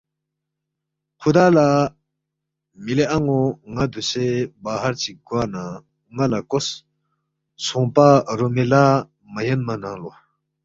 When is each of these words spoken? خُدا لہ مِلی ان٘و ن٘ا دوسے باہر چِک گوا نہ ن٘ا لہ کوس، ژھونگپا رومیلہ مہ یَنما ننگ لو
خُدا 1.21 1.45
لہ 1.55 1.67
مِلی 2.83 3.05
ان٘و 3.15 3.39
ن٘ا 3.73 3.85
دوسے 3.91 4.27
باہر 4.63 4.93
چِک 5.01 5.17
گوا 5.27 5.43
نہ 5.53 5.63
ن٘ا 6.15 6.25
لہ 6.31 6.39
کوس، 6.49 6.67
ژھونگپا 7.63 8.07
رومیلہ 8.37 8.83
مہ 9.33 9.41
یَنما 9.47 9.75
ننگ 9.81 9.97
لو 10.01 10.11